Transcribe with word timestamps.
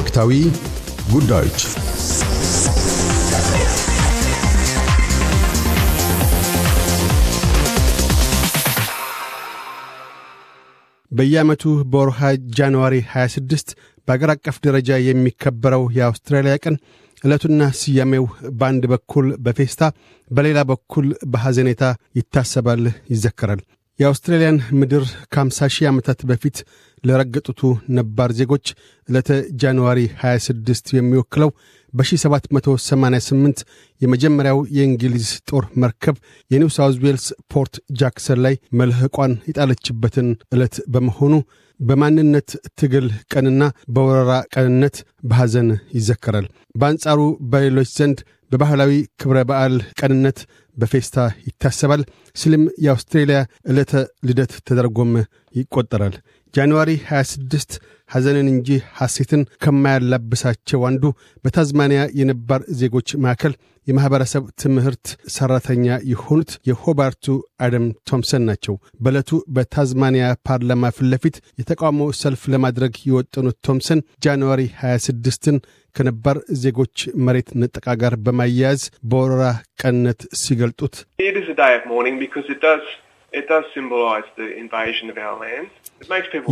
ወቅታዊ 0.00 0.32
ጉዳዮች 1.12 1.60
በየዓመቱ 11.12 11.62
በወርሃ 11.92 12.20
ጃንዋሪ 12.56 12.96
26 13.12 13.72
በአገር 14.08 14.30
አቀፍ 14.34 14.56
ደረጃ 14.66 14.98
የሚከበረው 15.00 15.82
የአውስትራሊያ 15.96 16.54
ቀን 16.64 16.76
ዕለቱና 17.24 17.62
ስያሜው 17.80 18.24
በአንድ 18.60 18.84
በኩል 18.92 19.26
በፌስታ 19.46 19.82
በሌላ 20.30 20.58
በኩል 20.70 21.06
በሐዘኔታ 21.32 21.82
ይታሰባል፣ 22.18 22.82
ይዘከራል። 23.12 23.60
የአውስትራሊያን 24.00 24.58
ምድር 24.80 25.02
ከ50 25.32 25.66
ሺህ 25.74 25.86
ዓመታት 25.90 26.20
በፊት 26.28 26.56
ለረገጡቱ 27.04 27.60
ነባር 27.96 28.30
ዜጎች 28.38 28.66
ዕለተ 29.08 29.28
ጃንዋሪ 29.60 30.00
26 30.22 30.92
የሚወክለው 30.96 31.50
በ1788 31.94 33.62
የመጀመሪያው 34.00 34.58
የእንግሊዝ 34.76 35.28
ጦር 35.50 35.64
መርከብ 35.82 36.16
የኒው 36.50 36.70
ሳውዝ 36.76 36.96
ዌልስ 37.04 37.26
ፖርት 37.52 37.76
ጃክሰን 38.00 38.40
ላይ 38.46 38.56
መልህቋን 38.80 39.34
የጣለችበትን 39.50 40.28
ዕለት 40.54 40.76
በመሆኑ 40.94 41.34
በማንነት 41.80 42.48
ትግል 42.80 43.06
ቀንና 43.32 43.62
በወረራ 43.94 44.32
ቀንነት 44.54 44.96
በሐዘን 45.28 45.68
ይዘከራል። 45.96 46.46
በአንጻሩ 46.74 47.20
በሌሎች 47.52 47.90
ዘንድ 47.98 48.18
በባህላዊ 48.50 48.92
ክብረ 49.20 49.38
በዓል 49.50 49.74
ቀንነት 50.00 50.38
በፌስታ 50.76 51.16
ይታሰባል 51.46 52.02
ሲልም 52.36 52.64
የአውስትሬልያ 52.84 53.38
ዕለተ 53.70 53.92
ልደት 54.28 54.52
ተደርጎም 54.68 55.12
ይቈጠራል። 55.54 56.16
ጃንዋሪ 56.54 56.90
26 57.08 57.74
ሐዘንን 58.10 58.46
እንጂ 58.52 58.68
ሐሴትን 58.96 59.42
ከማያላብሳቸው 59.62 60.80
አንዱ 60.88 61.04
በታዝማኒያ 61.44 62.00
የነባር 62.20 62.62
ዜጎች 62.80 63.08
ማዕከል 63.24 63.52
የማኅበረሰብ 63.86 64.42
ትምህርት 64.62 65.04
ሠራተኛ 65.34 65.84
የሆኑት 66.10 66.50
የሆባርቱ 66.68 67.26
አደም 67.64 67.86
ቶምሰን 68.10 68.44
ናቸው። 68.48 68.74
በዕለቱ 69.00 69.30
በታዝማኒያ 69.56 70.26
ፓርላማ 70.48 70.90
ፊት 70.96 71.06
ለፊት 71.12 71.36
የተቃውሞ 71.60 72.10
ሰልፍ 72.20 72.42
ለማድረግ 72.54 72.94
የወጠኑት 73.08 73.58
ቶምሰን 73.68 74.04
ጃንዋሪ 74.24 74.62
26ን 74.82 75.58
ከነባር 75.96 76.38
ዜጎች 76.62 76.96
መሬት 77.26 77.48
ነጠቃ 77.60 77.86
ጋር 78.02 78.14
በማያያዝ 78.26 78.82
በወረራ 79.10 79.44
ቀንነት 79.80 80.20
ሲገልጡት 80.60 80.94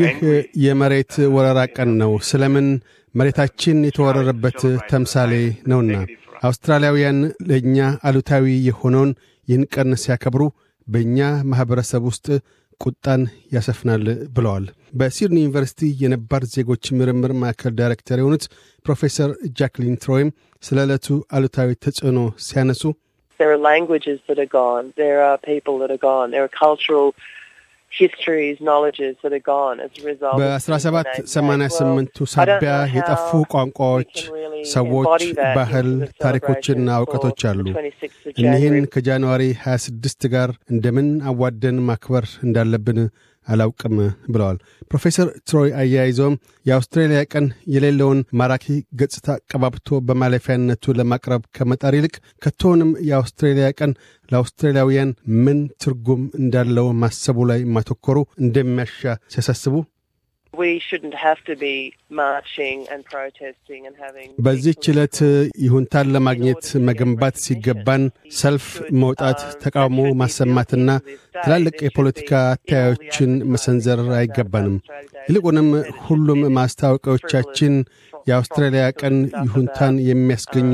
ይህ 0.00 0.16
የመሬት 0.64 1.12
ወረራ 1.34 1.60
ቀን 1.76 1.90
ነው፣ 2.00 2.12
ስለምን 2.28 2.68
መሬታችን 3.14 3.78
የተወረረበት 3.88 4.60
ተምሳሌ 4.90 5.32
ነውና 5.70 5.92
አውስትራሊያውያን 6.42 7.18
ለእኛ 7.50 7.76
አሉታዊ 8.08 8.46
የሆነውን 8.68 9.10
ይህን 9.48 9.64
ቀን 9.74 9.90
ሲያከብሩ 10.02 10.42
በእኛ 10.86 11.18
ማኅበረሰብ 11.50 12.02
ውስጥ 12.10 12.26
ቁጣን 12.80 13.22
ያሰፍናል 13.54 14.04
ብለዋል። 14.36 14.64
በሲድኒ 14.98 15.38
ዩኒቨርሲቲ 15.42 15.90
የነባር 16.02 16.42
ዜጎች 16.54 16.84
ምርምር 16.98 17.32
ማዕከል 17.40 17.72
ዳይሬክተር 17.78 18.18
የሆኑት 18.20 18.44
ፕሮፌሰር 18.86 19.30
ጃክሊን 19.60 19.96
ትሮይም 20.02 20.30
ስለ 20.62 20.78
ዕለቱ 20.86 21.06
አሉታዊ 21.36 21.70
ተጽዕኖ 21.84 22.18
ሲያነሱ 22.46 22.82
በ1788ቱ 30.41 32.27
ሳቢያ 32.33 32.73
የጠፉ 32.95 33.29
ቋንቋዎች፣ 33.53 34.13
ሰዎች፣ 34.73 35.23
ባህል፣ 35.57 35.89
ታሪኮችና 36.23 36.97
እውቀቶች 37.01 37.41
አሉ። 37.51 37.65
እኒህን 38.39 38.77
ከጃንዋሪ 38.93 39.43
26 39.63 40.29
ጋር 40.35 40.51
እንደምን 40.71 41.09
አዋደን 41.31 41.79
ማክበር 41.89 42.27
እንዳለብን 42.43 42.99
አላውቅም 43.46 43.94
ብለዋል። 44.32 44.58
ፕሮፌሰር 44.90 45.28
ትሮይ 45.48 45.70
አያይዘውም 45.80 46.36
የአውስትራሊያ 46.66 47.20
ቀን 47.32 47.46
የሌለውን 47.74 48.20
ማራኪ 48.40 48.66
ገጽታ 49.00 49.36
ቀባብቶ 49.50 50.00
በማለፊያነቱ 50.08 50.94
ለማቅረብ 50.98 51.42
ከመጣር 51.56 51.96
ይልቅ 51.98 52.14
ከቶውንም 52.44 52.92
የአውስትራሊያ 53.08 53.68
ቀን 53.78 53.92
ለአውስትራሊያውያን 54.28 55.10
ምን 55.44 55.58
ትርጉም 55.82 56.22
እንዳለው 56.40 56.86
ማሰቡ 57.02 57.38
ላይ 57.50 57.60
ማተኮሩ 57.74 58.16
እንደሚያሻ 58.44 59.00
ሲያሳስቡ 59.34 59.74
በዚህች 64.38 64.84
ዕለት 64.92 65.16
ይሁንታን 65.64 66.10
ለማግኘት 66.14 66.64
መገንባት 66.88 67.36
ሲገባን 67.44 68.02
ሰልፍ 68.38 68.66
መውጣት፣ 69.02 69.40
ተቃውሞ 69.64 69.98
ማሰማትና 70.20 70.88
ትላልቅ 71.36 71.76
የፖለቲካ 71.86 72.32
አተያዮችን 72.52 73.32
መሰንዘር 73.54 74.02
አይገባንም። 74.18 74.76
ይልቁንም 75.28 75.68
ሁሉም 76.06 76.40
ማስታወቂያዎቻችን 76.58 77.74
የአውስትራሊያ 78.26 78.84
ቀን 79.00 79.16
ይሁንታን 79.46 79.94
የሚያስገኙ 80.08 80.72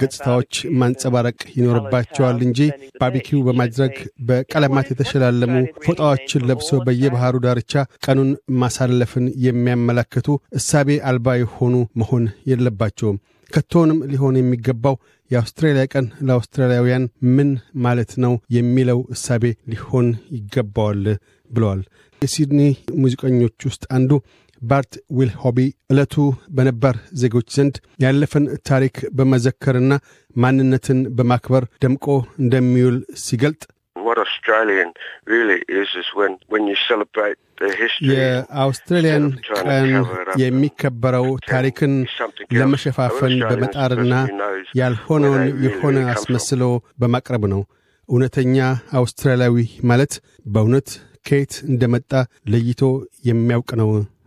ገጽታዎች 0.00 0.52
ማንጸባረቅ 0.80 1.38
ይኖርባቸዋል 1.56 2.38
እንጂ 2.46 2.60
ባርቢኪው 3.00 3.40
በማድረግ 3.46 3.94
በቀለማት 4.28 4.88
የተሸላለሙ 4.92 5.54
ፎጣዎችን 5.86 6.46
ለብሶ 6.48 6.80
በየባህሩ 6.86 7.36
ዳርቻ 7.44 7.74
ቀኑን 8.06 8.30
ማሳለፍን 8.62 9.26
የሚያመላክቱ 9.46 10.28
እሳቤ 10.58 10.98
አልባ 11.10 11.36
የሆኑ 11.38 11.74
መሆን 12.00 12.24
የለባቸውም። 12.52 13.18
ከቶውንም 13.50 14.00
ሊሆን 14.10 14.34
የሚገባው 14.38 14.96
የአውስትራሊያ 15.30 15.84
ቀን 15.92 16.06
ለአውስትራሊያውያን 16.26 17.04
ምን 17.36 17.48
ማለት 17.84 18.10
ነው 18.24 18.34
የሚለው 18.56 18.98
እሳቤ 19.14 19.44
ሊሆን 19.72 20.06
ይገባዋል 20.36 21.02
ብለዋል። 21.50 21.80
የሲድኒ 22.22 22.60
ሙዚቀኞች 23.02 23.66
ውስጥ 23.66 23.84
አንዱ 23.96 24.12
ባርት 24.62 24.92
ዊልሆቢ 25.18 25.58
ዕለቱ 25.92 26.14
በነባር 26.56 26.96
ዜጎች 27.20 27.48
ዘንድ 27.56 27.74
ያለፈን 27.98 28.46
ታሪክ 28.70 28.96
በመዘከርና 29.18 29.92
ማንነትን 30.36 31.00
በማክበር 31.18 31.64
ደምቆ 31.84 32.06
እንደሚውል 32.40 32.96
ሲገልጥ 33.22 33.60
የአውስትራሊያን 38.08 39.24
ቀን 39.60 39.88
የሚከበረው 40.42 41.26
ታሪክን 41.48 41.94
ለመሸፋፈን 42.58 43.34
በመጣርና 43.50 44.14
ያልሆነውን 44.80 45.44
የሆነ 45.66 45.98
አስመስሎ 46.14 46.62
በማቅረብ 46.98 47.44
ነው። 47.54 47.62
እውነተኛ 48.08 48.58
አውስትራሊያዊ 48.98 49.56
ማለት 49.84 50.12
በእውነት 50.46 50.90
ከየት 51.26 51.54
እንደመጣ 51.68 52.12
ለይቶ 52.52 52.82
የሚያውቅ 53.24 53.70
ነው 53.80 53.90